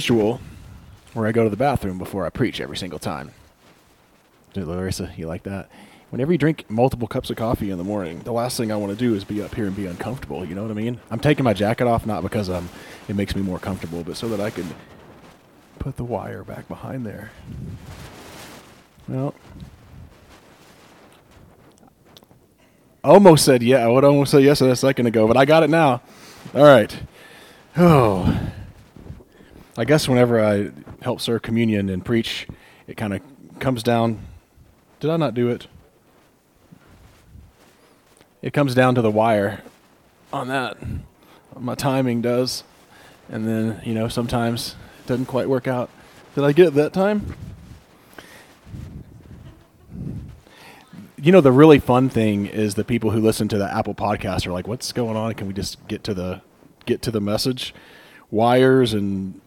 [0.00, 0.40] ritual
[1.12, 3.32] where I go to the bathroom before I preach every single time.
[4.54, 5.68] Dude, Larissa, you like that?
[6.08, 8.92] Whenever you drink multiple cups of coffee in the morning, the last thing I want
[8.92, 10.42] to do is be up here and be uncomfortable.
[10.42, 11.00] You know what I mean?
[11.10, 12.70] I'm taking my jacket off not because um,
[13.08, 14.66] it makes me more comfortable, but so that I can
[15.78, 17.30] put the wire back behind there.
[19.06, 19.34] Well,
[23.04, 23.84] almost said yeah.
[23.84, 26.00] I would almost say yes a second ago, but I got it now.
[26.54, 26.98] All right.
[27.76, 28.50] Oh,
[29.80, 32.46] I guess whenever I help serve communion and preach,
[32.86, 33.22] it kind of
[33.60, 34.20] comes down.
[35.00, 35.68] Did I not do it?
[38.42, 39.62] It comes down to the wire
[40.34, 40.76] on that.
[41.58, 42.62] My timing does.
[43.30, 45.88] And then, you know, sometimes it doesn't quite work out.
[46.34, 47.34] Did I get it that time?
[51.16, 54.46] You know, the really fun thing is the people who listen to the Apple podcast
[54.46, 55.32] are like, what's going on?
[55.32, 56.42] Can we just get to the
[56.84, 57.74] get to the message?
[58.30, 59.40] Wires and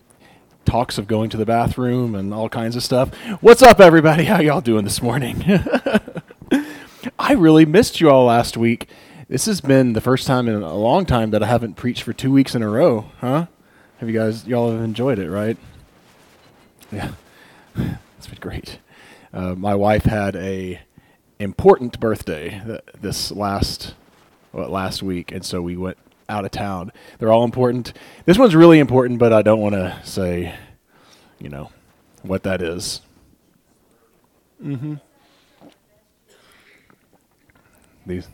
[0.65, 3.13] talks of going to the bathroom and all kinds of stuff.
[3.41, 4.25] What's up, everybody?
[4.25, 5.43] How y'all doing this morning?
[7.19, 8.87] I really missed you all last week.
[9.27, 12.13] This has been the first time in a long time that I haven't preached for
[12.13, 13.47] two weeks in a row, huh?
[13.97, 15.57] Have you guys, y'all have enjoyed it, right?
[16.91, 17.11] Yeah,
[17.75, 18.79] it's been great.
[19.33, 20.81] Uh, my wife had a
[21.39, 22.61] important birthday
[22.99, 23.95] this last
[24.53, 25.97] last week, and so we went
[26.29, 26.91] out of town.
[27.19, 27.93] They're all important.
[28.25, 30.55] This one's really important, but I don't want to say,
[31.39, 31.69] you know,
[32.21, 33.01] what that is.
[34.63, 34.95] Mm-hmm.
[38.05, 38.27] These.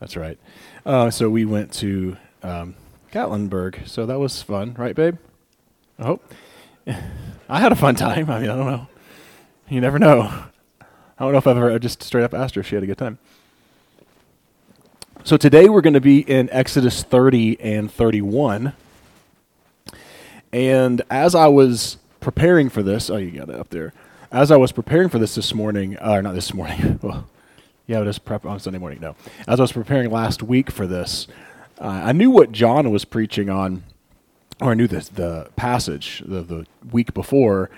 [0.00, 0.38] That's right.
[0.84, 2.74] Uh, so we went to um,
[3.12, 3.88] Gatlinburg.
[3.88, 5.18] So that was fun, right, babe?
[5.98, 6.32] I hope.
[7.48, 8.30] I had a fun time.
[8.30, 8.88] I mean, I don't know.
[9.68, 10.22] You never know.
[10.80, 12.86] I don't know if I've ever just straight up asked her if she had a
[12.86, 13.18] good time.
[15.24, 18.72] So today we're going to be in Exodus 30 and 31.
[20.52, 23.92] And as I was preparing for this, oh, you got it up there.
[24.32, 27.28] As I was preparing for this this morning, or uh, not this morning, well,
[27.86, 28.98] yeah, it was prep on Sunday morning.
[29.00, 29.14] No,
[29.46, 31.28] as I was preparing last week for this,
[31.80, 33.84] uh, I knew what John was preaching on,
[34.60, 37.70] or I knew this the passage the, the week before,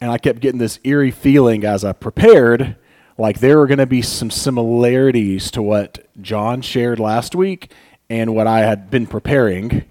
[0.00, 2.74] and I kept getting this eerie feeling as I prepared,
[3.20, 7.72] like there were going to be some similarities to what John shared last week
[8.08, 9.84] and what I had been preparing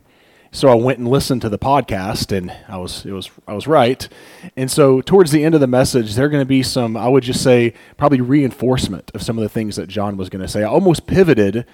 [0.51, 3.67] so I went and listened to the podcast, and I was it was I was
[3.67, 4.07] right.
[4.55, 7.07] And so towards the end of the message, there are going to be some I
[7.07, 10.47] would just say probably reinforcement of some of the things that John was going to
[10.47, 10.61] say.
[10.61, 11.65] I almost pivoted,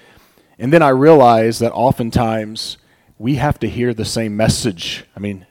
[0.58, 2.76] and then I realized that oftentimes
[3.18, 5.04] we have to hear the same message.
[5.16, 5.46] I mean,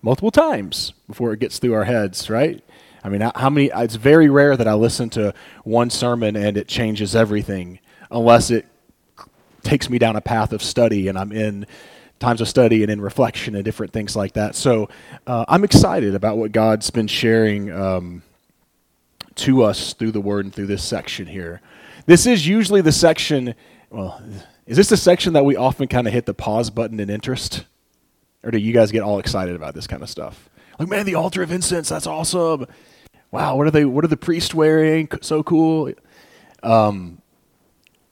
[0.00, 2.64] multiple times before it gets through our heads, right?
[3.06, 3.70] I mean, how many?
[3.72, 7.78] It's very rare that I listen to one sermon and it changes everything,
[8.10, 8.66] unless it
[9.62, 11.66] takes me down a path of study and I'm in
[12.18, 14.56] times of study and in reflection and different things like that.
[14.56, 14.88] So
[15.24, 18.22] uh, I'm excited about what God's been sharing um,
[19.36, 21.60] to us through the Word and through this section here.
[22.06, 23.54] This is usually the section,
[23.88, 24.20] well,
[24.66, 27.66] is this the section that we often kind of hit the pause button in interest?
[28.42, 30.48] Or do you guys get all excited about this kind of stuff?
[30.76, 32.66] Like, man, the altar of incense, that's awesome.
[33.30, 35.08] Wow, what are they, what are the priests wearing?
[35.20, 35.92] So cool.
[36.62, 37.20] Um,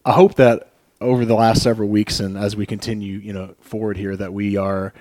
[0.05, 0.71] I hope that
[1.01, 4.57] over the last several weeks and as we continue, you know, forward here that we
[4.57, 4.93] are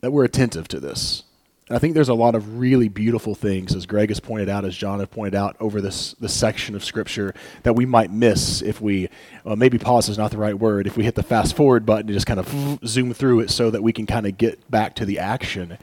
[0.00, 1.22] that we're attentive to this.
[1.70, 4.76] I think there's a lot of really beautiful things, as Greg has pointed out, as
[4.76, 7.32] John has pointed out, over this this section of Scripture
[7.62, 9.08] that we might miss if we
[9.44, 10.86] well, maybe pause is not the right word.
[10.86, 13.70] If we hit the fast forward button and just kind of zoom through it, so
[13.70, 15.78] that we can kind of get back to the action.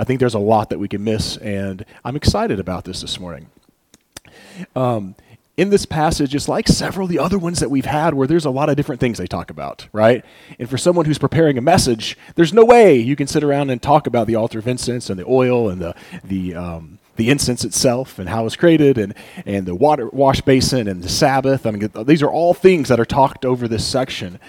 [0.00, 3.20] I think there's a lot that we can miss, and I'm excited about this this
[3.20, 3.50] morning.
[4.74, 5.14] Um,
[5.58, 8.46] in this passage is like several of the other ones that we've had where there's
[8.46, 10.24] a lot of different things they talk about, right?
[10.58, 13.82] And for someone who's preparing a message, there's no way you can sit around and
[13.82, 15.94] talk about the altar of incense and the oil and the,
[16.24, 19.12] the, um, the incense itself and how it's created and,
[19.44, 21.66] and the water wash basin and the Sabbath.
[21.66, 24.40] I mean, these are all things that are talked over this section.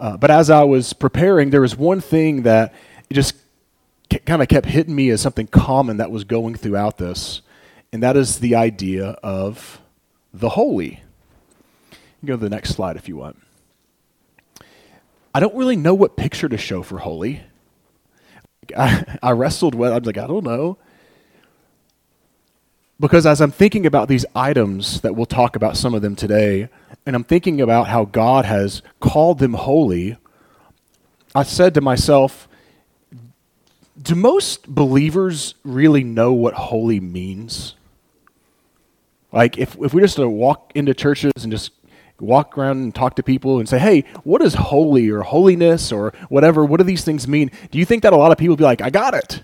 [0.00, 2.74] Uh, but as I was preparing, there was one thing that
[3.12, 3.36] just
[4.08, 7.42] kind of kept hitting me as something common that was going throughout this,
[7.92, 9.80] and that is the idea of
[10.32, 11.02] the holy.
[12.22, 13.40] You go to the next slide if you want.
[15.34, 17.42] I don't really know what picture to show for holy.
[18.76, 19.92] I, I wrestled with.
[19.92, 20.78] I was like, I don't know.
[23.00, 26.68] Because as I'm thinking about these items that we'll talk about some of them today,
[27.06, 30.16] and I'm thinking about how God has called them holy,
[31.34, 32.47] I said to myself,
[34.00, 37.74] do most believers really know what holy means?
[39.32, 41.72] Like if if we just walk into churches and just
[42.20, 46.12] walk around and talk to people and say, hey, what is holy or holiness or
[46.28, 46.64] whatever?
[46.64, 47.50] What do these things mean?
[47.70, 49.42] Do you think that a lot of people would be like, I got it?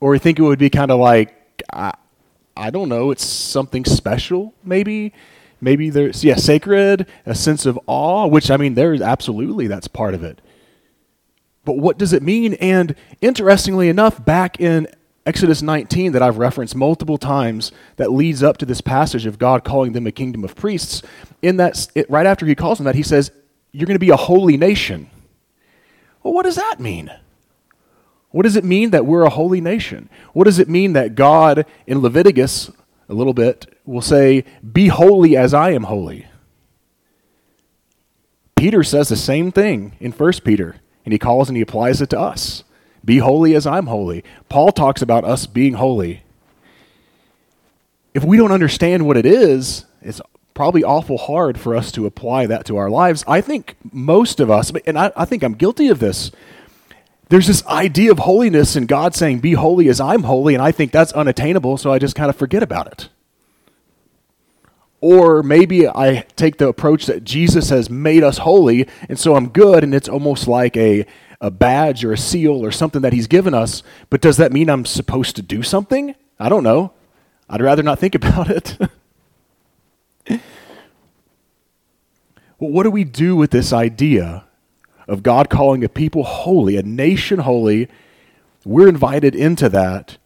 [0.00, 1.92] Or you think it would be kind of like, I,
[2.56, 5.12] I don't know, it's something special, maybe?
[5.60, 10.14] Maybe there's, yeah, sacred, a sense of awe, which, I mean, there's absolutely, that's part
[10.14, 10.40] of it.
[11.64, 12.54] But what does it mean?
[12.54, 14.88] And interestingly enough, back in
[15.26, 19.64] Exodus 19 that I've referenced multiple times that leads up to this passage of God
[19.64, 21.02] calling them a kingdom of priests.
[21.42, 23.30] In that, it, right after he calls them that, he says,
[23.72, 25.10] You're going to be a holy nation.
[26.22, 27.10] Well, what does that mean?
[28.30, 30.08] What does it mean that we're a holy nation?
[30.32, 32.70] What does it mean that God in Leviticus,
[33.08, 36.26] a little bit, will say, Be holy as I am holy?
[38.56, 42.10] Peter says the same thing in 1 Peter, and he calls and he applies it
[42.10, 42.64] to us.
[43.04, 44.24] Be holy as I'm holy.
[44.48, 46.22] Paul talks about us being holy.
[48.12, 50.20] If we don't understand what it is, it's
[50.54, 53.24] probably awful hard for us to apply that to our lives.
[53.26, 56.30] I think most of us, and I, I think I'm guilty of this,
[57.30, 60.72] there's this idea of holiness and God saying, Be holy as I'm holy, and I
[60.72, 63.08] think that's unattainable, so I just kind of forget about it.
[65.00, 69.48] Or maybe I take the approach that Jesus has made us holy, and so I'm
[69.48, 71.06] good, and it's almost like a
[71.40, 74.68] a badge or a seal or something that he's given us, but does that mean
[74.68, 76.14] I'm supposed to do something?
[76.38, 76.92] I don't know.
[77.48, 78.76] I'd rather not think about it.
[80.28, 80.40] well,
[82.58, 84.44] what do we do with this idea
[85.08, 87.88] of God calling a people holy, a nation holy?
[88.64, 90.18] We're invited into that.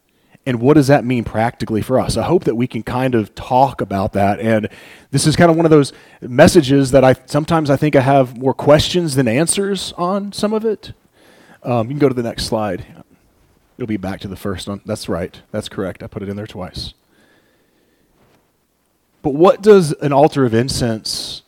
[0.46, 2.18] And what does that mean practically for us?
[2.18, 4.40] I hope that we can kind of talk about that.
[4.40, 4.68] And
[5.10, 8.36] this is kind of one of those messages that I sometimes I think I have
[8.36, 10.92] more questions than answers on some of it.
[11.62, 12.84] Um, you can go to the next slide.
[13.78, 14.82] It'll be back to the first one.
[14.84, 15.40] That's right.
[15.50, 16.02] That's correct.
[16.02, 16.92] I put it in there twice.
[19.22, 21.42] But what does an altar of incense,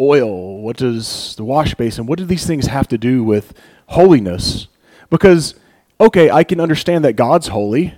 [0.00, 3.54] oil, what does the wash basin, what do these things have to do with
[3.86, 4.66] holiness?
[5.08, 5.54] Because,
[6.00, 7.94] okay, I can understand that God's holy.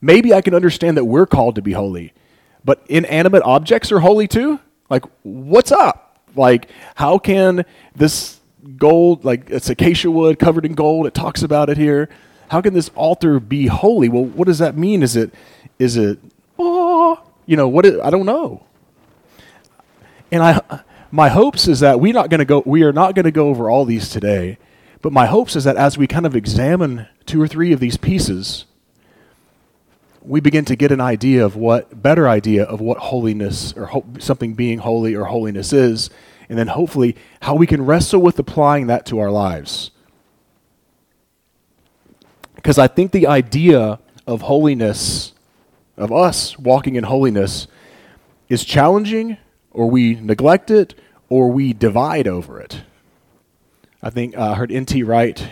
[0.00, 2.12] Maybe I can understand that we're called to be holy.
[2.64, 4.60] But inanimate objects are holy too?
[4.90, 6.20] Like, what's up?
[6.34, 7.64] Like, how can
[7.94, 8.38] this
[8.76, 11.06] gold, like it's acacia wood covered in gold.
[11.06, 12.08] It talks about it here.
[12.48, 14.08] How can this altar be holy?
[14.08, 15.02] Well, what does that mean?
[15.02, 15.32] Is it,
[15.78, 16.18] is it,
[16.58, 17.86] oh, you know, what?
[17.86, 18.64] Is, I don't know.
[20.30, 20.80] And I,
[21.10, 22.62] my hopes is that we're not going to go.
[22.64, 24.58] We are not going to go over all these today.
[25.00, 27.96] But my hopes is that as we kind of examine two or three of these
[27.96, 28.64] pieces,
[30.22, 34.04] we begin to get an idea of what better idea of what holiness or ho-
[34.18, 36.10] something being holy or holiness is
[36.48, 39.90] and then hopefully how we can wrestle with applying that to our lives.
[42.54, 45.32] Because I think the idea of holiness,
[45.96, 47.66] of us walking in holiness,
[48.48, 49.36] is challenging,
[49.70, 50.94] or we neglect it,
[51.28, 52.82] or we divide over it.
[54.02, 55.02] I think uh, I heard N.T.
[55.02, 55.48] Wright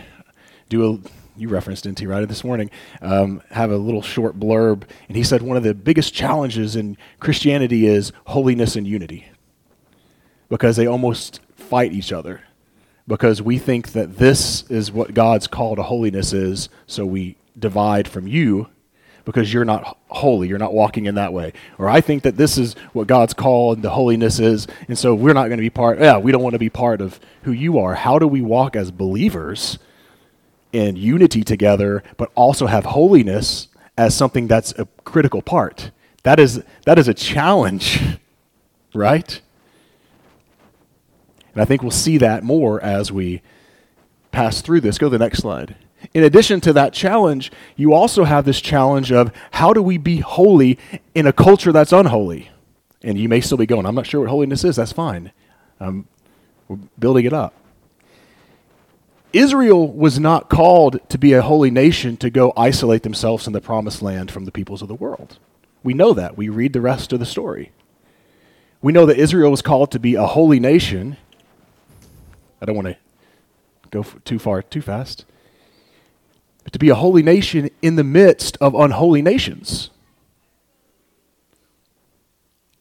[0.68, 2.06] do a you referenced N.T.
[2.06, 5.74] Wright this morning, um, have a little short blurb, and he said one of the
[5.74, 9.28] biggest challenges in Christianity is holiness and unity
[10.48, 12.42] because they almost fight each other.
[13.08, 18.08] Because we think that this is what God's call to holiness is, so we divide
[18.08, 18.68] from you
[19.24, 21.52] because you're not holy, you're not walking in that way.
[21.78, 25.14] Or I think that this is what God's call and the holiness is, and so
[25.14, 27.52] we're not going to be part, yeah, we don't want to be part of who
[27.52, 27.94] you are.
[27.94, 29.78] How do we walk as believers
[30.72, 35.90] in unity together, but also have holiness as something that's a critical part?
[36.22, 38.18] That is, that is a challenge,
[38.94, 39.40] right?
[41.54, 43.42] And I think we'll see that more as we
[44.30, 44.98] pass through this.
[44.98, 45.76] Go to the next slide.
[46.12, 50.18] In addition to that challenge, you also have this challenge of how do we be
[50.18, 50.78] holy
[51.14, 52.50] in a culture that's unholy?
[53.02, 54.76] And you may still be going, I'm not sure what holiness is.
[54.76, 55.32] That's fine.
[56.68, 57.54] We're building it up.
[59.36, 63.60] Israel was not called to be a holy nation to go isolate themselves in the
[63.60, 65.38] promised land from the peoples of the world.
[65.82, 66.36] We know that.
[66.36, 67.72] We read the rest of the story.
[68.82, 71.16] We know that Israel was called to be a holy nation
[72.60, 72.96] I don't want to
[73.90, 75.24] go too far, too fast.
[76.64, 79.90] But to be a holy nation in the midst of unholy nations.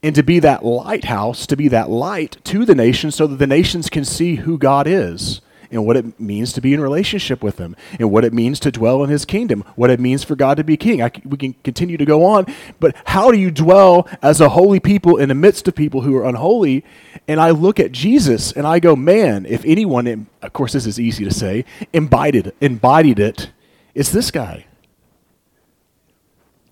[0.02, 3.48] And to be that lighthouse, to be that light to the nations so that the
[3.48, 5.42] nations can see who God is
[5.72, 8.72] and what it means to be in relationship with Him, and what it means to
[8.72, 11.02] dwell in His kingdom, what it means for God to be king.
[11.02, 12.46] I, we can continue to go on,
[12.80, 16.16] but how do you dwell as a holy people in the midst of people who
[16.16, 16.84] are unholy?
[17.28, 21.00] And I look at Jesus and I go, man, if anyone, of course, this is
[21.00, 23.52] easy to say, embodied, embodied it,
[23.94, 24.66] it's this guy.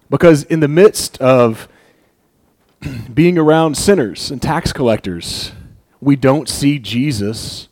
[0.10, 1.68] Because in the midst of
[3.14, 5.54] being around sinners and tax collectors,
[6.00, 7.70] we don't see Jesus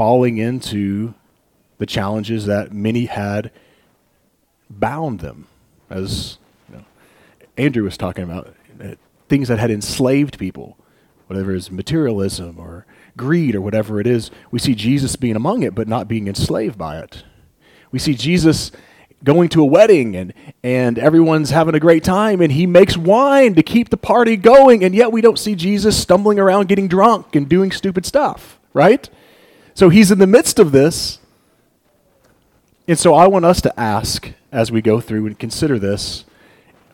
[0.00, 1.12] falling into
[1.76, 3.50] the challenges that many had
[4.70, 5.46] bound them,
[5.90, 6.38] as
[6.70, 6.84] you know,
[7.58, 8.94] Andrew was talking about, uh,
[9.28, 10.78] things that had enslaved people,
[11.26, 14.30] whatever is materialism or greed or whatever it is.
[14.50, 17.22] We see Jesus being among it, but not being enslaved by it.
[17.92, 18.72] We see Jesus
[19.22, 23.54] going to a wedding and, and everyone's having a great time and he makes wine
[23.54, 27.36] to keep the party going and yet we don't see jesus stumbling around getting drunk
[27.36, 29.10] and doing stupid stuff right
[29.80, 31.20] so he's in the midst of this
[32.86, 36.26] and so i want us to ask as we go through and consider this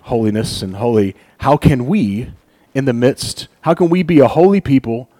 [0.03, 2.31] holiness and holy how can we
[2.75, 5.11] in the midst how can we be a holy people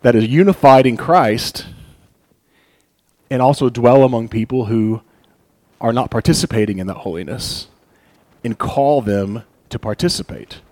[0.00, 1.66] that is unified in christ
[3.28, 5.02] and also dwell among people who
[5.82, 7.66] are not participating in that holiness
[8.42, 10.62] and call them to participate.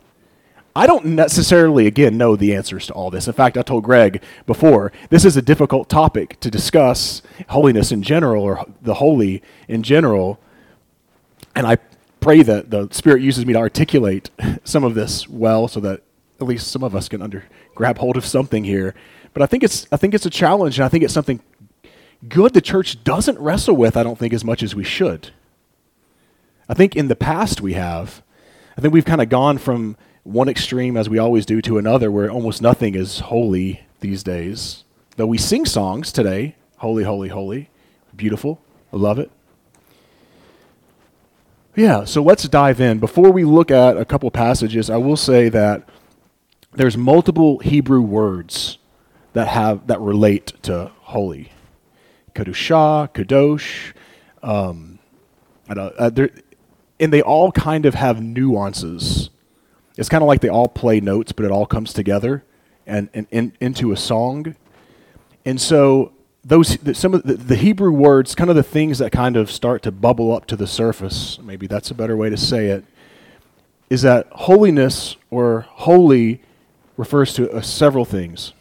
[0.77, 3.29] I don't necessarily, again, know the answers to all this.
[3.29, 8.03] In fact, I told Greg before, this is a difficult topic to discuss holiness in
[8.03, 10.41] general or the holy in general.
[11.55, 11.77] And I
[12.21, 14.31] pray that the Spirit uses me to articulate
[14.65, 16.03] some of this well so that
[16.41, 17.45] at least some of us can under,
[17.77, 18.97] grab hold of something here.
[19.33, 21.41] But I think it's, I think it's a challenge, and I think it's something
[22.29, 25.31] good the church doesn't wrestle with, I don't think, as much as we should.
[26.69, 28.23] I think in the past we have.
[28.77, 32.11] I think we've kind of gone from one extreme, as we always do, to another
[32.11, 34.85] where almost nothing is holy these days.
[35.17, 37.71] Though we sing songs today holy, holy, holy.
[38.15, 38.61] Beautiful.
[38.93, 39.31] I love it.
[41.75, 42.99] Yeah, so let's dive in.
[42.99, 45.89] Before we look at a couple passages, I will say that
[46.73, 48.79] there's multiple Hebrew words
[49.33, 51.53] that have that relate to holy.
[52.35, 53.93] Kedusha, Kadosh.
[54.43, 54.99] Um,
[55.69, 56.11] uh,
[57.01, 59.31] and they all kind of have nuances.
[59.97, 62.45] It's kind of like they all play notes, but it all comes together
[62.87, 64.57] and, and, and into a song.
[65.45, 66.13] And so
[66.45, 69.83] those some of the, the, Hebrew words, kind of the things that kind of start
[69.85, 72.85] to bubble up to the surface, maybe that's a better way to say it,
[73.89, 76.43] is that holiness or holy
[76.97, 78.53] refers to uh, several things.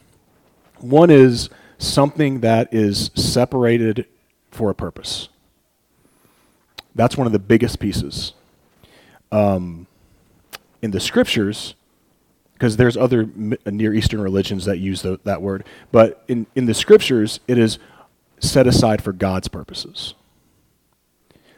[0.80, 4.06] One is something that is separated
[4.52, 5.30] for a purpose.
[6.96, 8.34] That's one of the biggest pieces.
[9.32, 9.88] Um,
[10.84, 11.76] in the scriptures,
[12.54, 13.26] because there's other
[13.66, 17.80] Near Eastern religions that use the, that word, but in, in the scriptures, it is
[18.40, 20.14] set aside for God's purposes.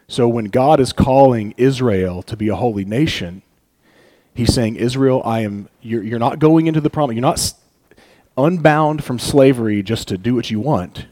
[0.07, 3.41] So when God is calling Israel to be a holy nation,
[4.35, 7.53] he's saying, Israel, I am, you're, you're not going into the promise, you're not
[8.37, 11.07] unbound from slavery just to do what you want.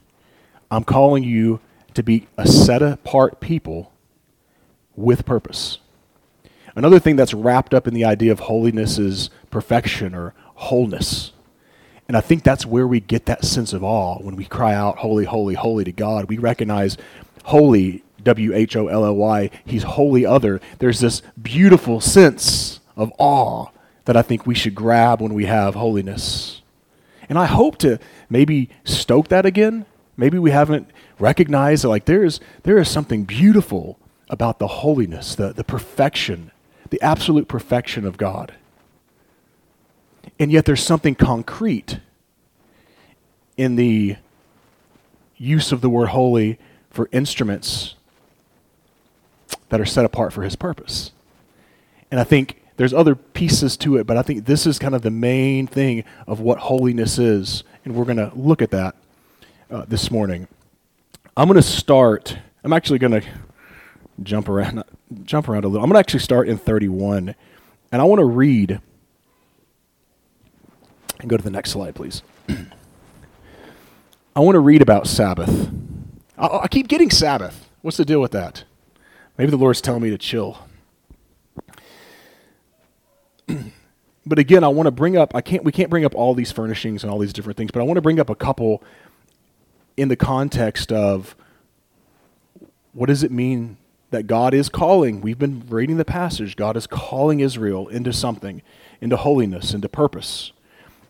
[0.69, 1.59] I'm calling you
[1.95, 3.91] to be a set apart people
[4.95, 5.79] with purpose.
[6.75, 11.31] Another thing that's wrapped up in the idea of holiness is perfection or wholeness.
[12.07, 14.97] And I think that's where we get that sense of awe when we cry out,
[14.99, 16.25] Holy, holy, holy to God.
[16.25, 16.97] We recognize
[17.45, 20.59] holy, W H O L L Y, He's holy other.
[20.79, 23.67] There's this beautiful sense of awe
[24.05, 26.61] that I think we should grab when we have holiness.
[27.29, 27.99] And I hope to
[28.29, 29.85] maybe stoke that again.
[30.17, 30.89] Maybe we haven't
[31.19, 33.97] recognized that like there is there is something beautiful
[34.29, 36.51] about the holiness, the, the perfection,
[36.93, 38.53] the absolute perfection of God.
[40.37, 41.97] And yet there's something concrete
[43.57, 44.17] in the
[45.35, 46.59] use of the word holy
[46.91, 47.95] for instruments
[49.69, 51.13] that are set apart for his purpose.
[52.11, 55.01] And I think there's other pieces to it, but I think this is kind of
[55.01, 57.63] the main thing of what holiness is.
[57.85, 58.95] And we're going to look at that
[59.71, 60.47] uh, this morning.
[61.35, 63.27] I'm going to start, I'm actually going to
[64.21, 64.83] jump around,
[65.23, 65.83] jump around a little.
[65.83, 67.35] I'm going to actually start in 31.
[67.91, 68.81] And I want to read,
[71.19, 72.21] and go to the next slide, please.
[74.35, 75.69] I want to read about Sabbath.
[76.37, 77.69] I, I keep getting Sabbath.
[77.81, 78.63] What's the deal with that?
[79.37, 80.57] Maybe the Lord's telling me to chill.
[84.25, 86.51] but again, I want to bring up I can't we can't bring up all these
[86.51, 88.83] furnishings and all these different things, but I want to bring up a couple
[89.97, 91.35] in the context of
[92.93, 93.77] what does it mean
[94.13, 95.21] that God is calling?
[95.21, 96.55] We've been reading the passage.
[96.55, 98.61] God is calling Israel into something,
[99.01, 100.51] into holiness, into purpose.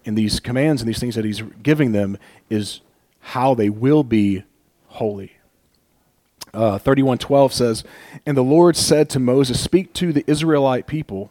[0.05, 2.17] And these commands and these things that he's giving them
[2.50, 2.79] is
[3.19, 4.43] how they will be
[4.88, 5.33] holy.
[6.53, 7.83] Uh, 31:12 says,
[8.25, 11.29] "And the Lord said to Moses, Speak to the Israelite people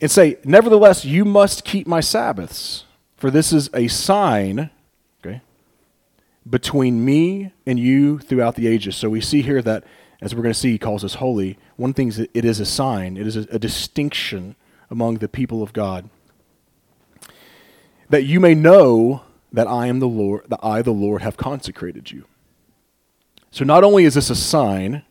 [0.00, 2.84] and say, Nevertheless, you must keep my Sabbaths,
[3.16, 4.70] for this is a sign,
[5.20, 5.40] okay,
[6.48, 8.96] between me and you throughout the ages.
[8.96, 9.84] So we see here that,
[10.20, 11.58] as we're going to see, he calls us holy.
[11.76, 14.56] One thing is it is a sign, it is a, a distinction
[14.90, 16.08] among the people of God.
[18.10, 19.22] that you may know
[19.52, 22.24] that I am the Lord, that I, the Lord, have consecrated you.
[23.50, 25.02] So not only is this a sign,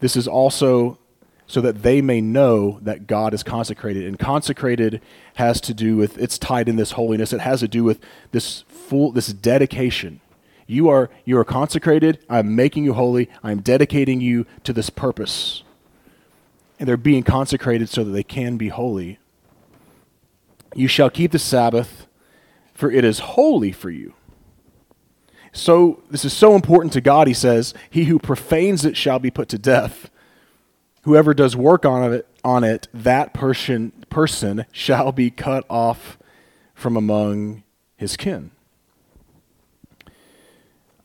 [0.00, 0.98] this is also
[1.46, 4.04] so that they may know that God is consecrated.
[4.04, 5.00] And consecrated
[5.34, 7.32] has to do with it's tied in this holiness.
[7.32, 8.00] It has to do with
[8.32, 10.20] this full this dedication.
[10.66, 12.18] You are you are consecrated.
[12.28, 13.30] I'm making you holy.
[13.42, 15.62] I'm dedicating you to this purpose.
[16.78, 19.18] And they're being consecrated so that they can be holy.
[20.74, 22.06] You shall keep the Sabbath,
[22.74, 24.14] for it is holy for you.
[25.52, 29.30] So this is so important to God, he says, he who profanes it shall be
[29.30, 30.10] put to death.
[31.04, 36.18] Whoever does work on it, on it that person, person shall be cut off
[36.74, 37.62] from among
[37.96, 38.50] his kin.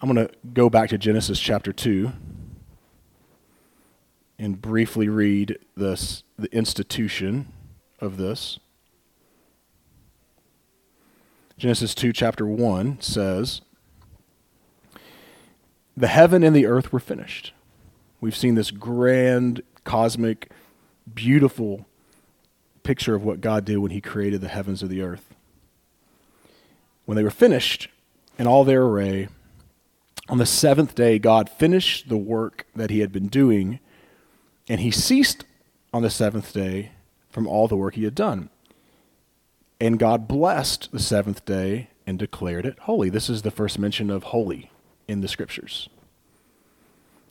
[0.01, 2.11] I'm going to go back to Genesis chapter 2
[4.39, 7.53] and briefly read this, the institution
[7.99, 8.59] of this.
[11.55, 13.61] Genesis 2, chapter 1 says,
[15.95, 17.53] The heaven and the earth were finished.
[18.19, 20.49] We've seen this grand, cosmic,
[21.13, 21.85] beautiful
[22.81, 25.35] picture of what God did when He created the heavens and the earth.
[27.05, 27.87] When they were finished
[28.39, 29.27] in all their array,
[30.29, 33.79] on the seventh day, God finished the work that He had been doing,
[34.67, 35.45] and He ceased
[35.93, 36.91] on the seventh day
[37.29, 38.49] from all the work He had done.
[39.79, 43.09] And God blessed the seventh day and declared it holy.
[43.09, 44.71] This is the first mention of holy
[45.07, 45.89] in the scriptures.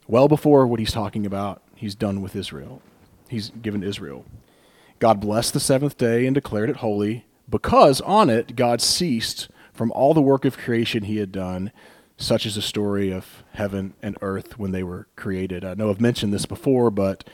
[0.08, 2.82] Well before what he's talking about, he's done with Israel.
[3.28, 4.24] He's given Israel.
[4.98, 9.92] God blessed the seventh day and declared it holy because on it God ceased from
[9.92, 11.70] all the work of creation he had done,
[12.20, 15.64] such as the story of heaven and earth when they were created.
[15.64, 17.24] I know I've mentioned this before, but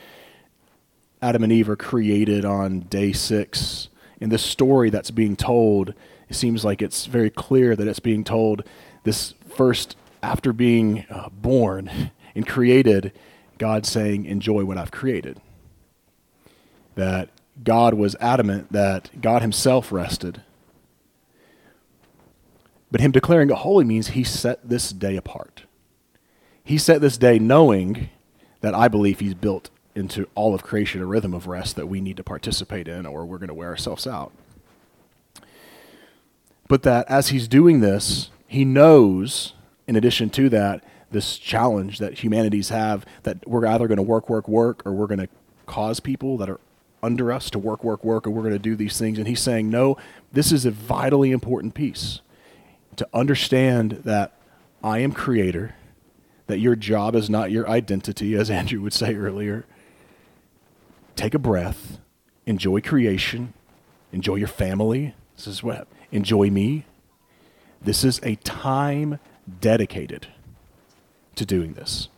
[1.21, 3.89] Adam and Eve are created on day six
[4.21, 5.93] in this story that's being told,
[6.29, 8.63] it seems like it's very clear that it's being told
[9.03, 13.13] this first after being uh, born and created,
[13.59, 15.41] God saying, Enjoy what I've created.
[16.95, 17.29] That
[17.63, 20.43] God was adamant that God Himself rested.
[22.97, 25.65] But Him declaring it holy means He set this day apart.
[26.65, 28.09] He set this day knowing
[28.63, 32.01] that I believe He's built into all of creation a rhythm of rest that we
[32.01, 34.33] need to participate in or we're going to wear ourselves out.
[36.69, 39.53] But that as he's doing this, he knows,
[39.87, 44.31] in addition to that, this challenge that humanities have that we're either going to work,
[44.31, 45.29] work, work, or we're going to
[45.67, 46.61] cause people that are
[47.03, 49.19] under us to work, work, work, or we're going to do these things.
[49.19, 49.99] And he's saying, no,
[50.33, 52.23] this is a vitally important piece
[52.97, 54.33] to understand that
[54.83, 55.75] I am creator,
[56.47, 59.65] that your job is not your identity, as Andrew would say earlier,
[61.15, 61.99] take a breath,
[62.47, 63.53] enjoy creation,
[64.13, 65.15] enjoy your family.
[65.37, 66.85] This is what enjoy me.
[67.83, 69.19] This is a time
[69.61, 70.29] dedicated
[71.37, 72.09] to doing this.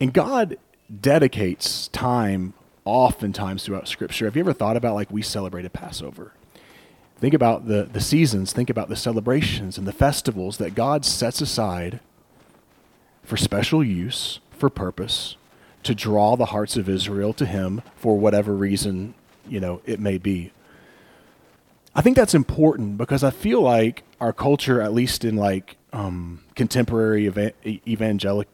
[0.00, 0.58] And God
[1.00, 4.24] dedicates time oftentimes throughout Scripture.
[4.24, 6.32] Have you ever thought about like we celebrated Passover?
[7.20, 11.42] Think about the, the seasons, think about the celebrations and the festivals that God sets
[11.42, 12.00] aside
[13.22, 15.36] for special use, for purpose,
[15.82, 19.14] to draw the hearts of Israel to him for whatever reason,
[19.46, 20.52] you know, it may be.
[21.94, 26.42] I think that's important because I feel like our culture, at least in like um,
[26.54, 28.46] contemporary eva- evangelic,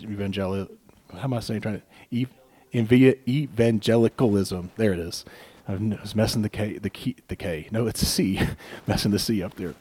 [0.00, 0.68] evangelic,
[1.12, 1.62] how am I saying?
[1.62, 2.26] Trying to
[2.74, 4.72] ev- evangelicalism.
[4.76, 5.24] There it is.
[5.66, 7.68] I was messing the K, the key, the K.
[7.70, 8.40] No, it's a C,
[8.86, 9.74] messing the C up there.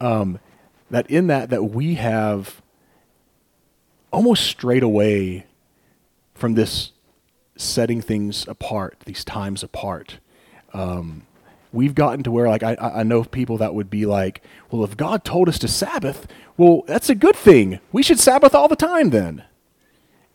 [0.00, 0.40] Um,
[0.90, 2.60] that in that that we have
[4.10, 5.46] almost straight away
[6.34, 6.92] from this
[7.56, 10.18] setting things apart, these times apart.
[10.72, 11.26] Um,
[11.72, 14.96] we've gotten to where, like, I, I know people that would be like, well, if
[14.96, 17.80] God told us to Sabbath, well, that's a good thing.
[17.92, 19.44] We should Sabbath all the time then.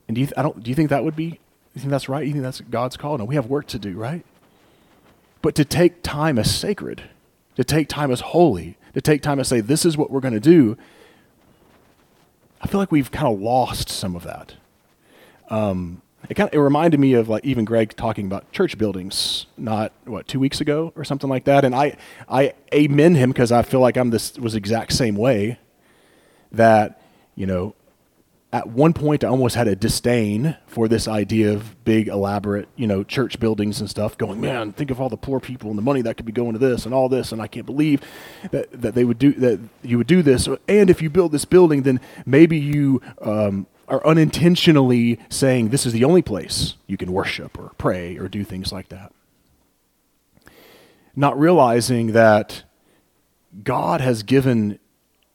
[0.08, 1.39] And do you, th- I don't, do you think that would be,
[1.74, 2.26] you think that's right?
[2.26, 3.18] You think that's God's call?
[3.18, 4.26] No, we have work to do, right?
[5.42, 7.04] But to take time as sacred,
[7.56, 10.34] to take time as holy, to take time to say, this is what we're going
[10.34, 10.78] to do,
[12.62, 14.56] I feel like we've kind of lost some of that.
[15.50, 19.48] Um, it kind of it reminded me of like even Greg talking about church buildings
[19.58, 21.98] not what two weeks ago or something like that, and I
[22.30, 25.60] I amen him because I feel like I'm this was exact same way.
[26.52, 27.02] That
[27.36, 27.74] you know
[28.54, 32.86] at one point I almost had a disdain for this idea of big, elaborate, you
[32.88, 34.18] know, church buildings and stuff.
[34.18, 36.54] Going, man, think of all the poor people and the money that could be going
[36.54, 38.02] to this and all this, and I can't believe
[38.52, 39.60] that that they would do that.
[39.84, 44.06] You would do this, and if you build this building, then maybe you um, are
[44.06, 48.72] unintentionally saying this is the only place you can worship or pray or do things
[48.72, 49.14] like that.
[51.16, 52.64] not realizing that
[53.64, 54.80] God has given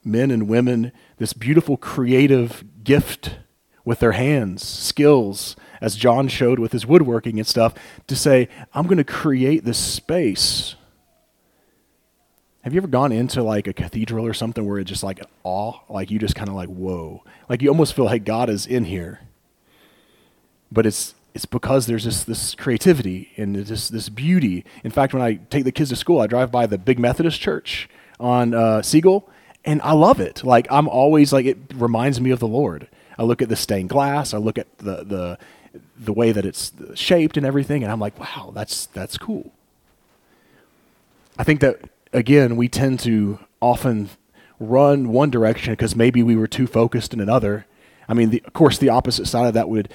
[0.05, 3.38] men and women this beautiful creative gift
[3.85, 7.74] with their hands, skills, as John showed with his woodworking and stuff,
[8.07, 10.74] to say, I'm going to create this space.
[12.62, 15.79] Have you ever gone into like a cathedral or something where it's just like awe?
[15.88, 17.22] Like you just kind of like, whoa.
[17.48, 19.20] Like you almost feel like God is in here.
[20.72, 24.64] But it's it's because there's this this creativity and this this beauty.
[24.83, 27.40] In fact, when I take the kids to school, I drive by the big Methodist
[27.40, 29.31] church on uh, Siegel,
[29.66, 30.44] and I love it.
[30.44, 32.88] Like I'm always like it reminds me of the Lord.
[33.18, 34.33] I look at the stained glass.
[34.33, 35.38] I look at the the
[35.98, 39.52] the way that it's shaped and everything, and I'm like, wow, that's that's cool.
[41.37, 44.11] I think that again, we tend to often
[44.59, 47.66] run one direction because maybe we were too focused in another.
[48.09, 49.92] I mean, the, of course, the opposite side of that would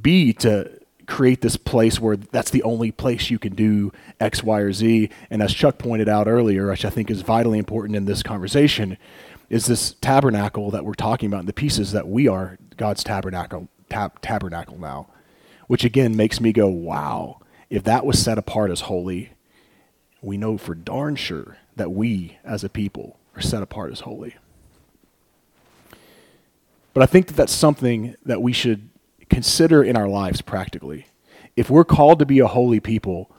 [0.00, 0.79] be to
[1.10, 5.10] create this place where that's the only place you can do X, Y, or Z.
[5.28, 8.96] And as Chuck pointed out earlier, which I think is vitally important in this conversation,
[9.50, 13.68] is this tabernacle that we're talking about, and the pieces that we are God's tabernacle,
[13.88, 15.08] tab- tabernacle now,
[15.66, 19.32] which again makes me go, wow, if that was set apart as holy,
[20.22, 24.36] we know for darn sure that we as a people are set apart as holy.
[26.94, 28.89] But I think that that's something that we should
[29.30, 31.06] consider in our lives practically.
[31.56, 33.30] If we're called to be a holy people,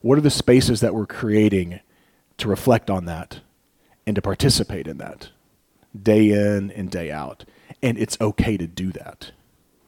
[0.00, 1.80] what are the spaces that we're creating
[2.38, 3.40] to reflect on that
[4.06, 5.30] and to participate in that
[6.00, 7.44] day in and day out?
[7.82, 9.32] And it's okay to do that.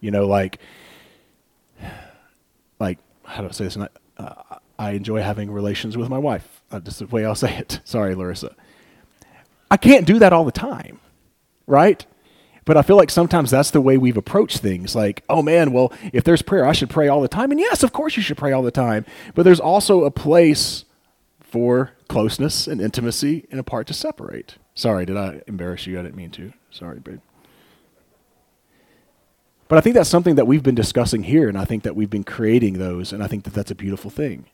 [0.01, 0.59] You know, like,
[2.79, 3.77] like how do I say this?
[3.77, 4.35] Uh,
[4.79, 6.63] I enjoy having relations with my wife.
[6.71, 7.81] Uh, just the way I'll say it.
[7.85, 8.55] Sorry, Larissa.
[9.71, 10.99] I can't do that all the time,
[11.67, 12.05] right?
[12.71, 14.95] But I feel like sometimes that's the way we've approached things.
[14.95, 17.51] Like, oh man, well, if there's prayer, I should pray all the time.
[17.51, 19.05] And yes, of course you should pray all the time.
[19.35, 20.85] But there's also a place
[21.41, 24.55] for closeness and intimacy and a part to separate.
[24.77, 25.99] Sorry, did I embarrass you?
[25.99, 26.53] I didn't mean to.
[26.71, 27.19] Sorry, babe.
[29.67, 32.09] But I think that's something that we've been discussing here, and I think that we've
[32.09, 34.45] been creating those, and I think that that's a beautiful thing.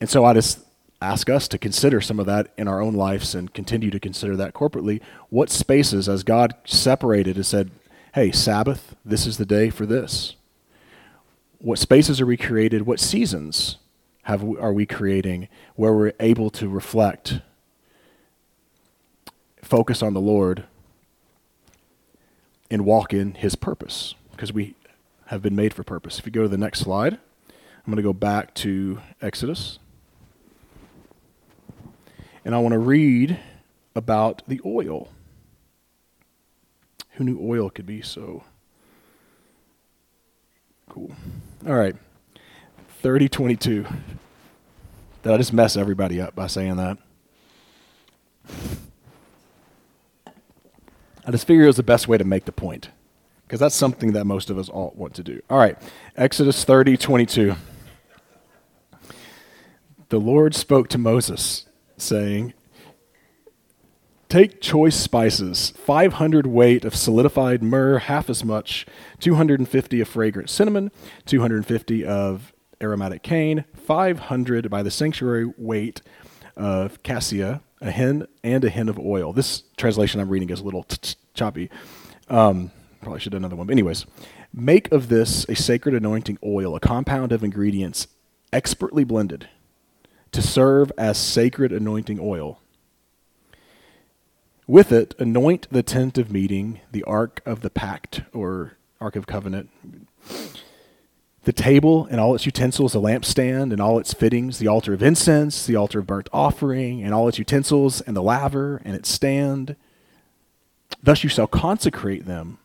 [0.00, 0.60] And so I just
[1.00, 4.36] ask us to consider some of that in our own lives and continue to consider
[4.36, 5.00] that corporately.
[5.30, 7.70] What spaces, as God separated and said,
[8.14, 10.34] hey, Sabbath, this is the day for this?
[11.58, 12.82] What spaces are we created?
[12.82, 13.76] What seasons
[14.22, 17.40] have we, are we creating where we're able to reflect,
[19.62, 20.64] focus on the Lord,
[22.70, 24.14] and walk in His purpose?
[24.32, 24.74] Because we
[25.26, 26.18] have been made for purpose.
[26.18, 29.78] If you go to the next slide, I'm going to go back to Exodus.
[32.48, 33.38] And I want to read
[33.94, 35.08] about the oil.
[37.10, 38.42] Who knew oil could be so
[40.88, 41.12] cool?
[41.66, 41.94] All right.
[43.02, 43.84] 3022.
[45.22, 46.96] Did I just mess everybody up by saying that?
[51.26, 52.88] I just figured it was the best way to make the point
[53.46, 55.42] because that's something that most of us all want to do.
[55.50, 55.76] All right,
[56.16, 57.56] Exodus 30 22.
[60.08, 61.67] The Lord spoke to Moses
[62.00, 62.54] saying,
[64.28, 68.84] Take choice spices, 500 weight of solidified myrrh, half as much,
[69.20, 70.90] 250 of fragrant cinnamon,
[71.24, 76.02] 250 of aromatic cane, 500 by the sanctuary weight
[76.58, 79.32] of cassia, a hin and a hin of oil.
[79.32, 80.86] This translation I'm reading is a little
[81.32, 81.70] choppy.
[82.28, 83.68] Um, probably should have another one.
[83.68, 84.04] But anyways,
[84.52, 88.08] make of this a sacred anointing oil, a compound of ingredients
[88.52, 89.48] expertly blended
[90.38, 92.60] to serve as sacred anointing oil.
[94.68, 99.26] With it, anoint the tent of meeting, the ark of the pact, or ark of
[99.26, 99.68] covenant,
[101.42, 105.02] the table and all its utensils, the lampstand and all its fittings, the altar of
[105.02, 109.08] incense, the altar of burnt offering, and all its utensils, and the laver and its
[109.08, 109.74] stand.
[111.02, 112.58] Thus you shall consecrate them,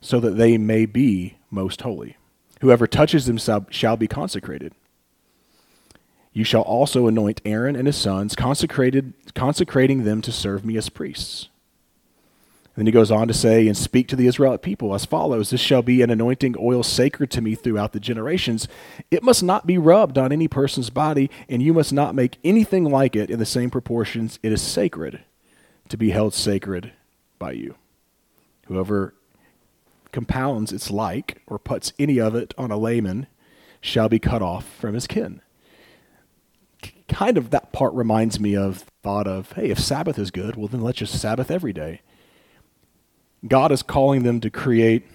[0.00, 2.18] so that they may be most holy.
[2.60, 3.38] Whoever touches them
[3.70, 4.74] shall be consecrated.
[6.36, 10.90] You shall also anoint Aaron and his sons, consecrated, consecrating them to serve me as
[10.90, 11.48] priests.
[12.66, 15.48] And then he goes on to say, and speak to the Israelite people as follows
[15.48, 18.68] This shall be an anointing oil sacred to me throughout the generations.
[19.10, 22.84] It must not be rubbed on any person's body, and you must not make anything
[22.84, 24.38] like it in the same proportions.
[24.42, 25.22] It is sacred
[25.88, 26.92] to be held sacred
[27.38, 27.76] by you.
[28.66, 29.14] Whoever
[30.12, 33.26] compounds its like or puts any of it on a layman
[33.80, 35.40] shall be cut off from his kin
[37.08, 40.68] kind of that part reminds me of thought of, hey, if Sabbath is good, well
[40.68, 42.00] then let's just Sabbath every day.
[43.46, 45.06] God is calling them to create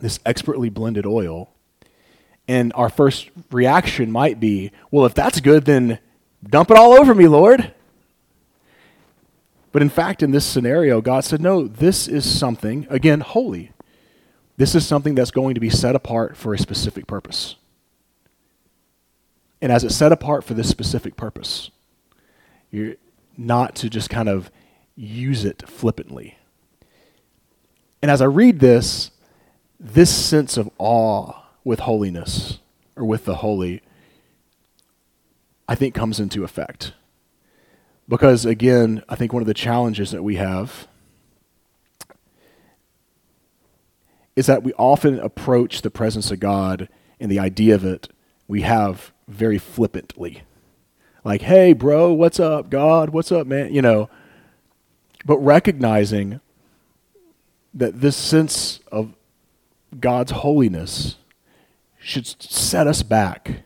[0.00, 1.50] this expertly blended oil
[2.50, 6.00] And our first reaction might be, well, if that's good, then
[6.42, 7.72] dump it all over me, Lord.
[9.70, 13.70] But in fact, in this scenario, God said, no, this is something, again, holy.
[14.56, 17.54] This is something that's going to be set apart for a specific purpose.
[19.62, 21.70] And as it's set apart for this specific purpose,
[22.70, 22.94] you're
[23.36, 24.50] not to just kind of
[24.96, 26.36] use it flippantly.
[28.02, 29.10] And as I read this,
[29.78, 32.58] this sense of awe with holiness
[32.96, 33.82] or with the holy,
[35.68, 36.94] I think comes into effect.
[38.08, 40.88] Because again, I think one of the challenges that we have
[44.34, 46.88] is that we often approach the presence of God
[47.20, 48.08] and the idea of it
[48.48, 50.42] we have very flippantly.
[51.24, 53.10] Like, hey, bro, what's up, God?
[53.10, 53.74] What's up, man?
[53.74, 54.08] You know,
[55.24, 56.40] but recognizing
[57.74, 59.14] that this sense of
[59.98, 61.16] God's holiness
[61.98, 63.62] should set us back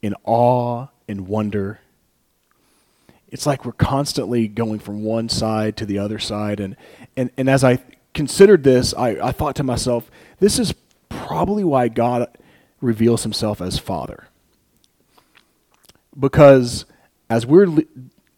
[0.00, 1.80] in awe and wonder.
[3.28, 6.58] It's like we're constantly going from one side to the other side.
[6.58, 6.76] And,
[7.16, 7.78] and, and as I
[8.14, 10.74] considered this, I, I thought to myself, this is
[11.08, 12.26] probably why God
[12.80, 14.28] reveals himself as Father.
[16.18, 16.84] Because
[17.30, 17.88] as we're li-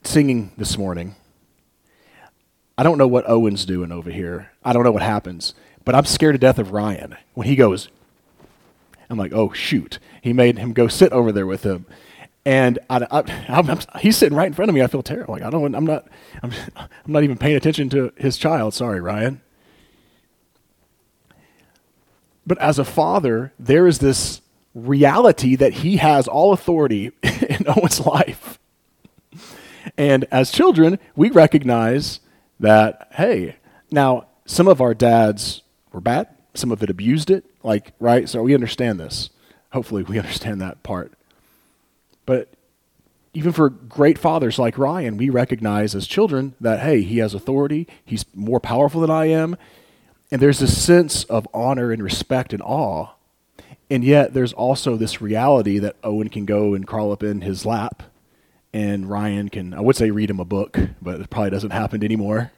[0.03, 1.17] singing this morning,
[2.77, 4.51] I don't know what Owen's doing over here.
[4.65, 7.89] I don't know what happens, but I'm scared to death of Ryan when he goes.
[9.11, 9.99] I'm like, oh shoot!
[10.23, 11.87] He made him go sit over there with him,
[12.45, 14.83] and I, I, he's sitting right in front of me.
[14.83, 15.35] I feel terrible.
[15.35, 15.75] Like I don't.
[15.75, 16.09] I'm not.
[16.43, 18.75] I'm, I'm not even paying attention to his child.
[18.75, 19.41] Sorry, Ryan.
[22.47, 24.41] But as a father, there is this
[24.75, 28.59] reality that he has all authority in Owen's life.
[29.97, 32.21] And as children, we recognize
[32.61, 33.57] that, hey,
[33.91, 38.29] now some of our dads were bad, some of it abused it, like, right?
[38.29, 39.31] So we understand this.
[39.73, 41.13] Hopefully, we understand that part.
[42.27, 42.49] But
[43.35, 47.87] even for great fathers like Ryan, we recognize as children that, hey, he has authority,
[48.05, 49.57] he's more powerful than I am,
[50.31, 53.09] and there's this sense of honor and respect and awe.
[53.95, 57.65] And yet, there's also this reality that Owen can go and crawl up in his
[57.65, 58.03] lap
[58.73, 62.03] and Ryan can, I would say read him a book, but it probably doesn't happen
[62.03, 62.51] anymore.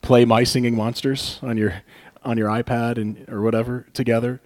[0.00, 1.82] Play My Singing Monsters on your,
[2.22, 4.40] on your iPad and, or whatever together.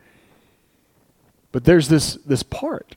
[1.53, 2.96] But there's this, this part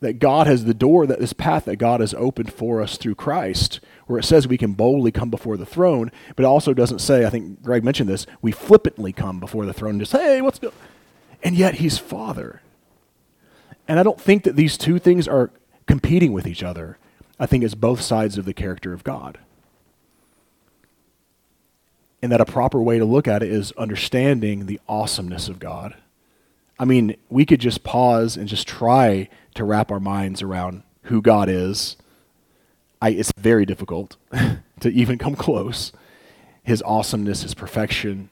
[0.00, 3.14] that God has the door, that this path that God has opened for us through
[3.14, 6.98] Christ, where it says we can boldly come before the throne, but it also doesn't
[6.98, 10.42] say, I think Greg mentioned this, we flippantly come before the throne and just, hey,
[10.42, 10.74] what's going
[11.42, 12.60] And yet he's Father.
[13.88, 15.50] And I don't think that these two things are
[15.86, 16.98] competing with each other.
[17.38, 19.38] I think it's both sides of the character of God.
[22.22, 25.94] And that a proper way to look at it is understanding the awesomeness of God.
[26.78, 31.22] I mean, we could just pause and just try to wrap our minds around who
[31.22, 31.96] God is.
[33.00, 34.16] I, it's very difficult
[34.80, 35.92] to even come close.
[36.62, 38.30] His awesomeness, his perfection,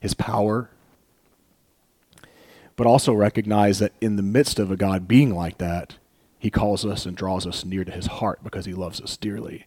[0.00, 0.70] his power.
[2.80, 5.96] But also recognize that in the midst of a God being like that,
[6.38, 9.66] he calls us and draws us near to his heart because he loves us dearly.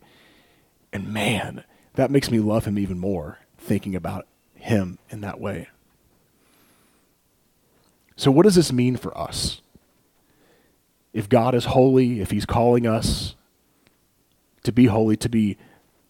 [0.92, 5.68] And man, that makes me love him even more, thinking about him in that way.
[8.16, 9.62] So, what does this mean for us?
[11.14, 13.36] If God is holy, if he's calling us
[14.64, 15.56] to be holy, to be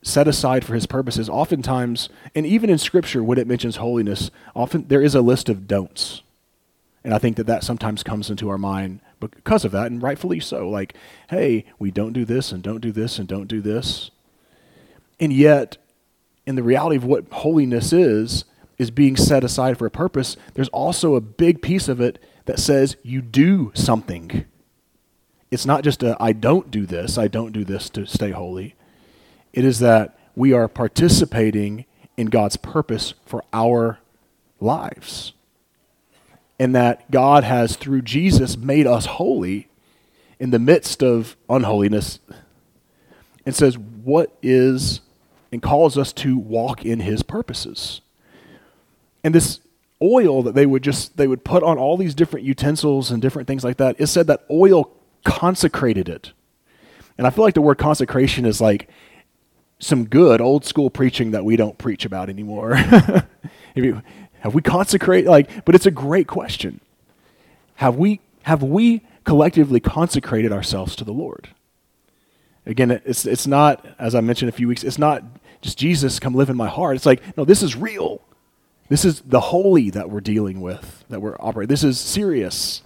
[0.02, 4.88] set aside for his purposes, oftentimes, and even in Scripture, when it mentions holiness, often
[4.88, 6.23] there is a list of don'ts.
[7.04, 10.40] And I think that that sometimes comes into our mind because of that, and rightfully
[10.40, 10.70] so.
[10.70, 10.96] Like,
[11.30, 14.12] hey, we don't do this and don't do this and don't do this.
[15.20, 15.78] And yet,
[16.46, 18.46] in the reality of what holiness is,
[18.78, 22.60] is being set aside for a purpose, there's also a big piece of it that
[22.60, 24.46] says you do something.
[25.52, 28.76] It's not just a, I don't do this, I don't do this to stay holy.
[29.52, 31.86] It is that we are participating
[32.18, 34.00] in God's purpose for our
[34.60, 35.34] lives
[36.64, 39.68] and that God has, through Jesus, made us holy
[40.40, 42.20] in the midst of unholiness
[43.46, 45.02] and says, What is,
[45.52, 48.00] and calls us to walk in his purposes.
[49.26, 49.60] And this
[50.02, 53.50] oil that they would just, they would put on all these different utensils and different
[53.50, 54.90] things like that, it said that oil
[55.26, 56.32] consecrated it.
[57.18, 58.88] And I feel like the word consecration is like
[59.80, 62.76] some good old school preaching that we don't preach about anymore.
[63.76, 64.02] if you,
[64.44, 65.30] have we consecrated?
[65.30, 66.82] Like, but it's a great question.
[67.76, 71.48] Have we have we collectively consecrated ourselves to the Lord?
[72.66, 74.84] Again, it's it's not as I mentioned a few weeks.
[74.84, 75.24] It's not
[75.62, 76.98] just Jesus come live in my heart.
[76.98, 78.22] It's like no, this is real.
[78.90, 81.70] This is the holy that we're dealing with, that we're operating.
[81.70, 82.84] This is serious.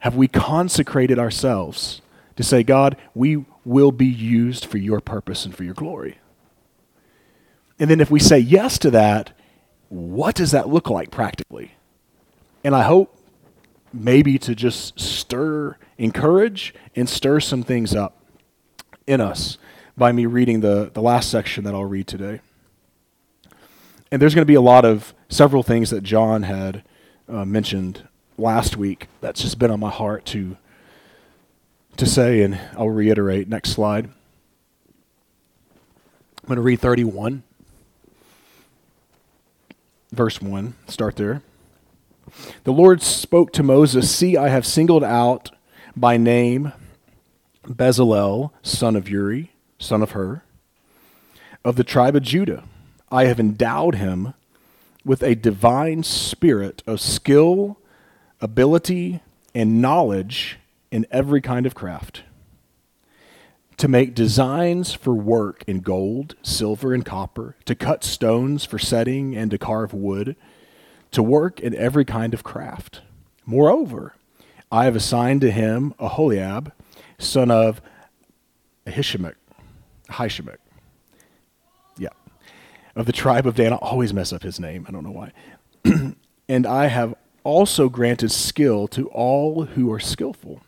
[0.00, 2.02] Have we consecrated ourselves
[2.36, 6.18] to say, God, we will be used for your purpose and for your glory?
[7.78, 9.32] And then if we say yes to that,
[9.88, 11.72] what does that look like practically?
[12.64, 13.14] And I hope
[13.92, 18.22] maybe to just stir, encourage, and stir some things up
[19.06, 19.58] in us
[19.96, 22.40] by me reading the, the last section that I'll read today.
[24.10, 26.82] And there's going to be a lot of several things that John had
[27.28, 30.56] uh, mentioned last week that's just been on my heart to
[31.96, 33.48] to say, and I'll reiterate.
[33.48, 34.04] Next slide.
[34.04, 34.12] I'm
[36.46, 37.42] going to read 31,
[40.12, 40.74] verse 1.
[40.86, 41.42] Start there.
[42.64, 45.50] The Lord spoke to Moses See, I have singled out
[45.96, 46.72] by name
[47.64, 50.42] Bezalel, son of Uri, son of Hur,
[51.64, 52.64] of the tribe of Judah.
[53.10, 54.34] I have endowed him
[55.04, 57.78] with a divine spirit of skill,
[58.40, 59.20] ability,
[59.54, 60.58] and knowledge
[60.90, 62.22] in every kind of craft.
[63.78, 69.36] To make designs for work in gold, silver, and copper, to cut stones for setting,
[69.36, 70.36] and to carve wood
[71.10, 73.02] to work in every kind of craft.
[73.46, 74.14] Moreover,
[74.70, 76.72] I have assigned to him Aholiab,
[77.18, 77.80] son of
[78.86, 79.34] Ahishamach,
[80.10, 80.58] Ahishamach,
[81.96, 82.08] yeah,
[82.94, 83.72] of the tribe of Dan.
[83.72, 84.86] I always mess up his name.
[84.88, 85.32] I don't know why.
[86.48, 87.14] and I have
[87.44, 90.60] also granted skill to all who are skillful,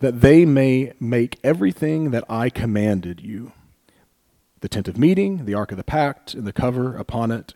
[0.00, 3.52] that they may make everything that I commanded you
[4.60, 7.54] the tent of meeting, the ark of the pact, and the cover upon it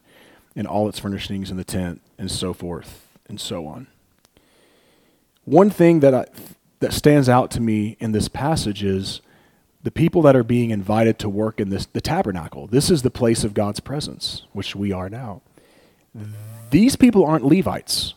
[0.55, 3.87] and all its furnishings in the tent, and so forth and so on.
[5.44, 6.26] One thing that I,
[6.81, 9.20] that stands out to me in this passage is
[9.83, 12.66] the people that are being invited to work in this the tabernacle.
[12.66, 15.42] This is the place of God's presence, which we are now.
[16.70, 18.14] These people aren't Levites,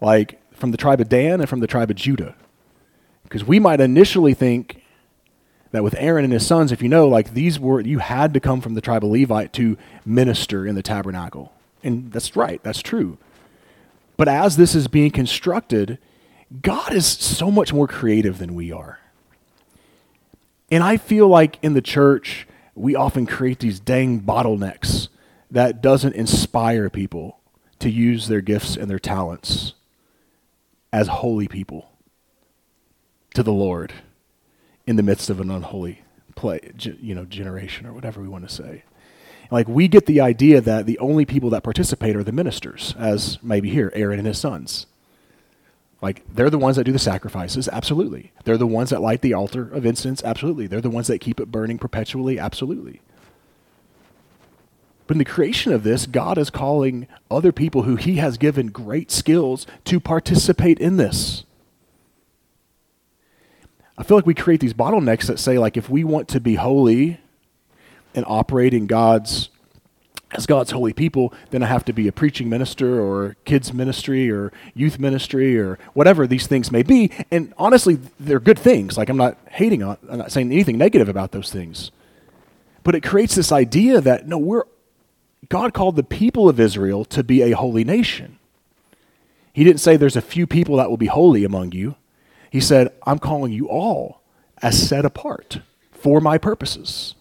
[0.00, 2.34] like from the tribe of Dan and from the tribe of Judah,
[3.30, 4.82] because we might initially think
[5.70, 8.40] that with Aaron and his sons, if you know, like these were, you had to
[8.40, 11.52] come from the tribe of Levite to minister in the tabernacle.
[11.84, 13.18] And that's right, that's true.
[14.16, 15.98] But as this is being constructed,
[16.60, 18.98] God is so much more creative than we are.
[20.68, 25.06] And I feel like in the church, we often create these dang bottlenecks
[25.52, 27.38] that doesn't inspire people
[27.78, 29.74] to use their gifts and their talents
[30.92, 31.89] as holy people
[33.34, 33.92] to the Lord
[34.86, 36.02] in the midst of an unholy
[36.34, 36.60] play,
[37.00, 38.84] you know, generation or whatever we want to say.
[39.50, 43.38] Like we get the idea that the only people that participate are the ministers, as
[43.42, 44.86] maybe here Aaron and his sons.
[46.00, 48.32] Like they're the ones that do the sacrifices, absolutely.
[48.44, 50.66] They're the ones that light the altar of incense, absolutely.
[50.66, 53.02] They're the ones that keep it burning perpetually, absolutely.
[55.06, 58.68] But in the creation of this, God is calling other people who He has given
[58.68, 61.44] great skills to participate in this.
[64.00, 66.54] I feel like we create these bottlenecks that say, like, if we want to be
[66.54, 67.20] holy
[68.14, 69.50] and operate in God's
[70.32, 74.30] as God's holy people, then I have to be a preaching minister or kids ministry
[74.30, 77.10] or youth ministry or whatever these things may be.
[77.32, 78.96] And honestly, they're good things.
[78.96, 81.90] Like I'm not hating on, I'm not saying anything negative about those things.
[82.84, 84.64] But it creates this idea that no, we're
[85.48, 88.38] God called the people of Israel to be a holy nation.
[89.52, 91.96] He didn't say there's a few people that will be holy among you.
[92.50, 94.20] He said, I'm calling you all
[94.60, 95.60] as set apart
[95.92, 97.14] for my purposes.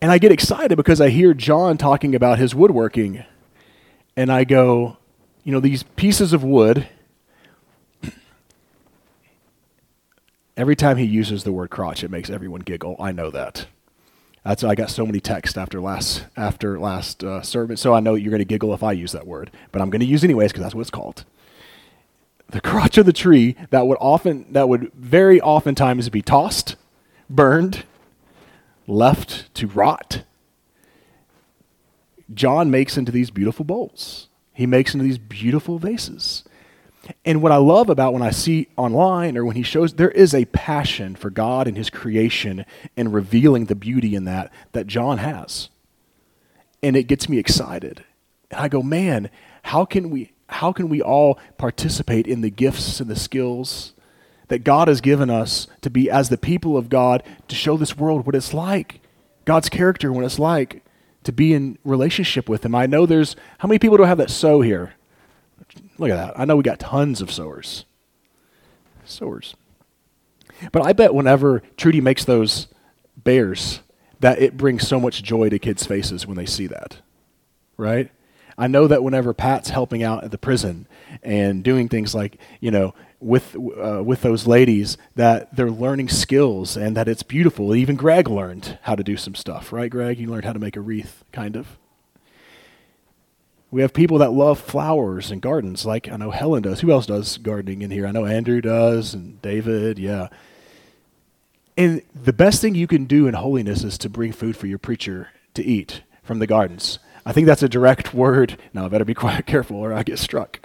[0.00, 3.24] And I get excited because I hear John talking about his woodworking.
[4.16, 4.96] And I go,
[5.44, 6.88] you know, these pieces of wood,
[10.56, 12.96] every time he uses the word crotch, it makes everyone giggle.
[12.98, 13.66] I know that.
[14.44, 18.14] That's I got so many texts after last after last uh, service, so I know
[18.14, 20.52] you're going to giggle if I use that word, but I'm going to use anyways
[20.52, 21.24] because that's what it's called
[22.50, 26.76] the crotch of the tree that would often that would very oftentimes be tossed,
[27.28, 27.84] burned,
[28.86, 30.22] left to rot.
[32.32, 34.28] John makes into these beautiful bowls.
[34.52, 36.44] He makes into these beautiful vases.
[37.24, 40.34] And what I love about when I see online or when he shows, there is
[40.34, 45.18] a passion for God and his creation and revealing the beauty in that that John
[45.18, 45.68] has.
[46.82, 48.04] And it gets me excited.
[48.50, 49.30] And I go, man,
[49.62, 53.92] how can we how can we all participate in the gifts and the skills
[54.48, 57.96] that God has given us to be as the people of God to show this
[57.96, 59.00] world what it's like,
[59.44, 60.82] God's character, what it's like
[61.24, 62.74] to be in relationship with Him.
[62.74, 64.94] I know there's, how many people do I have that sow here?
[65.98, 66.38] Look at that.
[66.38, 67.84] I know we got tons of sowers.
[69.04, 69.54] Sowers.
[70.72, 72.68] But I bet whenever Trudy makes those
[73.16, 73.80] bears,
[74.20, 76.98] that it brings so much joy to kids' faces when they see that,
[77.76, 78.10] right?
[78.58, 80.88] I know that whenever Pat's helping out at the prison
[81.22, 86.76] and doing things like, you know, with uh, with those ladies that they're learning skills
[86.76, 87.74] and that it's beautiful.
[87.74, 89.90] Even Greg learned how to do some stuff, right?
[89.90, 91.78] Greg, you learned how to make a wreath, kind of.
[93.70, 96.80] We have people that love flowers and gardens, like I know Helen does.
[96.80, 98.06] Who else does gardening in here?
[98.06, 100.28] I know Andrew does, and David, yeah.
[101.76, 104.78] And the best thing you can do in holiness is to bring food for your
[104.78, 106.98] preacher to eat from the gardens.
[107.24, 108.58] I think that's a direct word.
[108.72, 110.60] Now I better be quite careful or I get struck.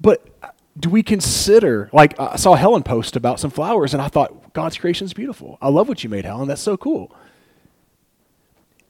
[0.00, 0.48] But uh,
[0.78, 4.76] do we consider, like, I saw Helen post about some flowers, and I thought, God's
[4.76, 5.56] creation is beautiful.
[5.62, 6.48] I love what you made, Helen.
[6.48, 7.14] That's so cool.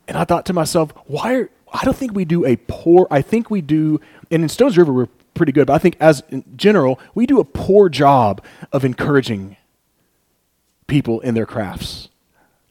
[0.09, 3.23] And I thought to myself, why are, I don't think we do a poor, I
[3.23, 4.01] think we do,
[4.31, 7.41] and in Stones River, we're pretty good, but I think as in general, we do
[7.41, 9.57] a poor job of encouraging
[10.87, 12.09] people in their crafts.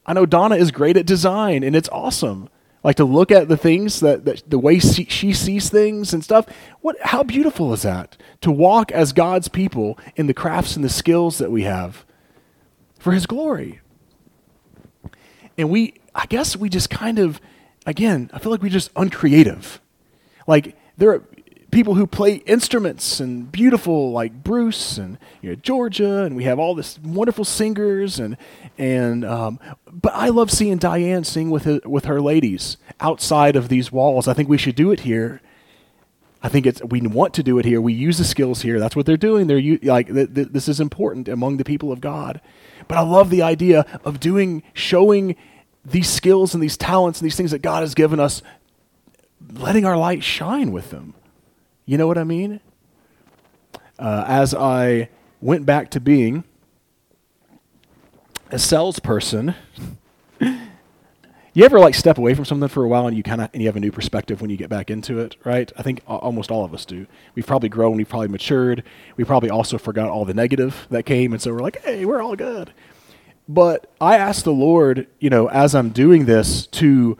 [0.05, 2.49] I know Donna is great at design, and it's awesome.
[2.83, 6.23] Like to look at the things that, that the way she, she sees things and
[6.23, 6.45] stuff.
[6.81, 8.17] What how beautiful is that?
[8.41, 12.05] To walk as god's people in the crafts and the skills that we have
[12.99, 13.79] for his glory.
[15.57, 17.39] And we i guess we just kind of
[17.85, 19.79] again i feel like we're just uncreative.
[20.45, 21.23] Like there are
[21.73, 26.59] people who play instruments and beautiful like Bruce and you know, Georgia, and we have
[26.59, 28.37] all this wonderful singers and
[28.77, 29.59] and um,
[29.91, 34.27] but I love seeing Diane sing with his, with her ladies outside of these walls.
[34.27, 35.41] I think we should do it here.
[36.43, 37.81] I think it's we want to do it here.
[37.81, 38.79] We use the skills here.
[38.79, 39.47] That's what they're doing.
[39.47, 42.39] They're like th- th- this is important among the people of God.
[42.87, 45.35] But I love the idea of doing showing
[45.83, 48.41] these skills and these talents and these things that God has given us,
[49.53, 51.15] letting our light shine with them.
[51.85, 52.61] You know what I mean?
[53.99, 55.09] Uh, as I
[55.41, 56.45] went back to being
[58.51, 59.53] a salesperson,
[60.39, 63.61] you ever like step away from something for a while and you kind of and
[63.61, 65.71] you have a new perspective when you get back into it, right?
[65.77, 67.05] I think almost all of us do.
[67.35, 68.83] We've probably grown, we've probably matured.
[69.17, 72.21] We probably also forgot all the negative that came, and so we're like, hey, we're
[72.21, 72.73] all good.
[73.47, 77.17] But I asked the Lord, you know, as I'm doing this, to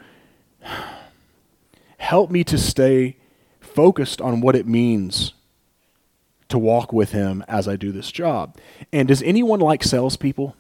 [1.98, 3.18] help me to stay
[3.74, 5.34] focused on what it means
[6.50, 8.58] to walk with him as I do this job.
[8.92, 10.56] And does anyone like salespeople?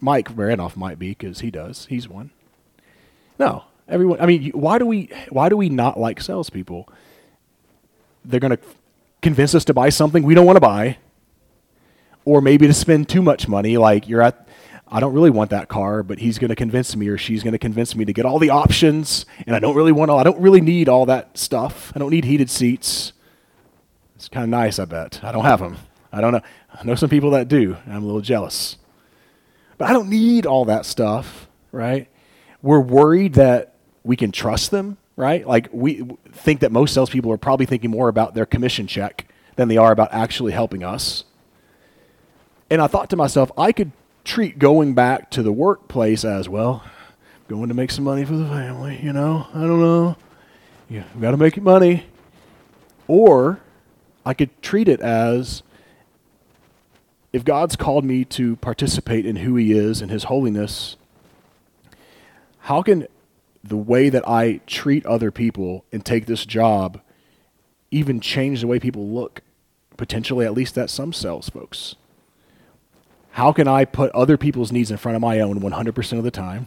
[0.00, 1.86] Mike Randolph might be because he does.
[1.86, 2.30] He's one.
[3.38, 4.20] No, everyone.
[4.20, 6.88] I mean, why do we why do we not like salespeople?
[8.24, 8.62] They're going to
[9.22, 10.98] convince us to buy something we don't want to buy,
[12.26, 13.78] or maybe to spend too much money.
[13.78, 14.46] Like you're at
[14.92, 17.52] I don't really want that car, but he's going to convince me or she's going
[17.52, 20.24] to convince me to get all the options, and I don't really want all, I
[20.24, 21.92] don't really need all that stuff.
[21.94, 23.12] I don't need heated seats.
[24.16, 25.20] It's kind of nice, I bet.
[25.22, 25.76] I don't have them.
[26.12, 26.42] I don't know.
[26.74, 27.76] I know some people that do.
[27.86, 28.76] I'm a little jealous.
[29.78, 32.08] But I don't need all that stuff, right?
[32.60, 35.46] We're worried that we can trust them, right?
[35.46, 39.26] Like we think that most salespeople are probably thinking more about their commission check
[39.56, 41.24] than they are about actually helping us.
[42.68, 43.92] And I thought to myself, I could
[44.24, 46.84] treat going back to the workplace as well,
[47.48, 49.46] going to make some money for the family, you know?
[49.52, 50.16] I don't know.
[50.88, 52.06] You got to make money.
[53.06, 53.60] Or
[54.24, 55.62] I could treat it as
[57.32, 60.96] if God's called me to participate in who He is and His holiness,
[62.60, 63.06] how can
[63.62, 67.00] the way that I treat other people and take this job
[67.90, 69.42] even change the way people look?
[69.96, 71.96] Potentially, at least at some sales folks.
[73.32, 76.30] How can I put other people's needs in front of my own 100% of the
[76.30, 76.66] time?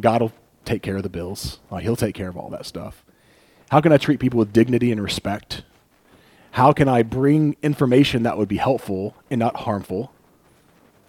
[0.00, 0.32] God will
[0.64, 1.58] take care of the bills.
[1.70, 3.04] Like, he'll take care of all that stuff.
[3.70, 5.62] How can I treat people with dignity and respect?
[6.52, 10.12] How can I bring information that would be helpful and not harmful?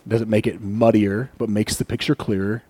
[0.07, 2.63] Doesn't make it muddier, but makes the picture clearer.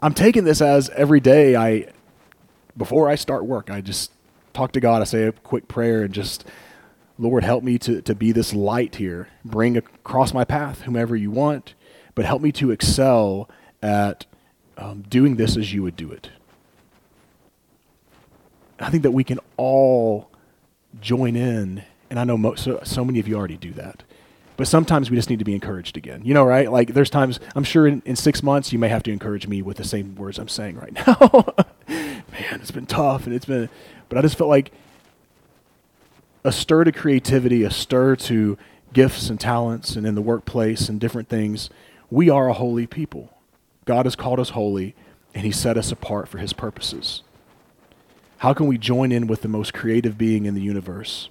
[0.00, 1.88] I'm taking this as every day I,
[2.76, 4.12] before I start work, I just
[4.54, 5.02] talk to God.
[5.02, 6.44] I say a quick prayer and just
[7.18, 9.28] Lord, help me to, to be this light here.
[9.44, 11.74] Bring across my path whomever you want,
[12.14, 13.48] but help me to excel
[13.82, 14.24] at
[14.76, 16.30] um, doing this as you would do it.
[18.78, 20.30] I think that we can all
[21.00, 24.04] join in, and I know mo- so, so many of you already do that.
[24.56, 26.22] But sometimes we just need to be encouraged again.
[26.24, 26.70] You know, right?
[26.70, 29.62] Like there's times, I'm sure in, in six months, you may have to encourage me
[29.62, 31.54] with the same words I'm saying right now.
[31.88, 33.68] Man, it's been tough, and it's been,
[34.08, 34.72] but I just felt like
[36.48, 38.56] a stir to creativity, a stir to
[38.94, 41.68] gifts and talents and in the workplace and different things.
[42.10, 43.36] We are a holy people.
[43.84, 44.94] God has called us holy,
[45.34, 47.22] and He set us apart for His purposes.
[48.38, 51.28] How can we join in with the most creative being in the universe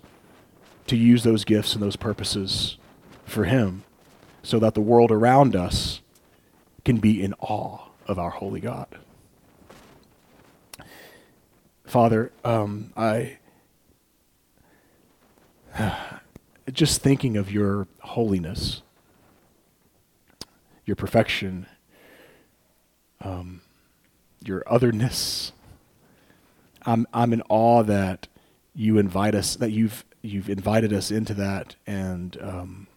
[0.85, 2.77] to use those gifts and those purposes
[3.25, 3.85] for Him
[4.43, 6.01] so that the world around us
[6.85, 8.99] can be in awe of our holy God?
[11.87, 13.39] Father, um, I
[16.71, 18.81] just thinking of your holiness,
[20.85, 21.67] your perfection,
[23.21, 23.61] um,
[24.43, 25.51] your otherness.
[26.85, 28.27] I'm I'm in awe that
[28.73, 32.87] you invite us that you've you've invited us into that, and um,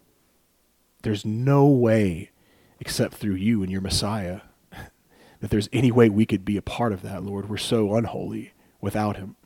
[1.03, 2.31] there's no way
[2.79, 4.43] except through you and your Messiah
[5.41, 7.49] that there's any way we could be a part of that, Lord.
[7.49, 9.37] We're so unholy without Him.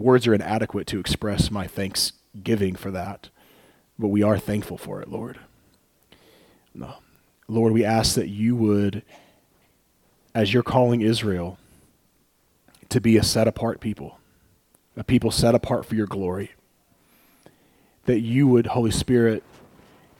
[0.00, 3.28] Words are inadequate to express my thanksgiving for that,
[3.98, 5.38] but we are thankful for it, Lord.
[6.74, 6.94] No.
[7.48, 9.02] Lord, we ask that you would,
[10.34, 11.58] as you're calling Israel,
[12.88, 14.18] to be a set apart people,
[14.96, 16.52] a people set apart for your glory,
[18.06, 19.42] that you would, Holy Spirit,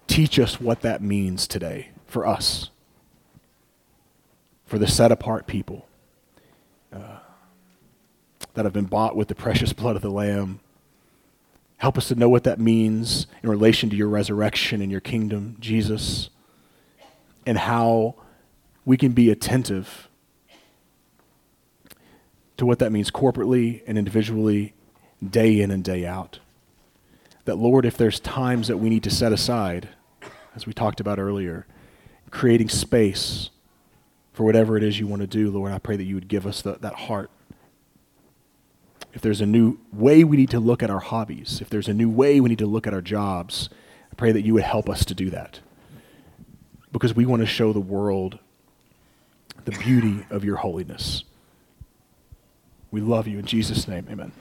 [0.07, 2.69] teach us what that means today for us,
[4.67, 5.87] for the set apart people
[6.93, 7.20] uh,
[8.55, 10.61] that have been bought with the precious blood of the Lamb.
[11.79, 15.57] Help us to know what that means in relation to your resurrection and your kingdom,
[15.61, 16.29] Jesus,
[17.47, 18.17] and how
[18.85, 20.09] we can be attentive
[22.59, 24.75] to what that means corporately and individually,
[25.27, 26.41] day in and day out.
[27.47, 29.89] That, Lord, if there's times that we need to set aside,
[30.55, 31.67] as we talked about earlier,
[32.31, 33.49] creating space
[34.35, 36.47] for whatever it is you want to do, Lord, I pray that you would give
[36.47, 37.31] us the, that heart.
[39.13, 41.95] If there's a new way we need to look at our hobbies, if there's a
[41.95, 43.69] new way we need to look at our jobs,
[44.11, 45.61] I pray that you would help us to do that.
[46.93, 48.39] Because we want to show the world
[49.65, 51.25] the beauty of your holiness.
[52.91, 53.39] We love you.
[53.39, 54.33] In Jesus' name, amen.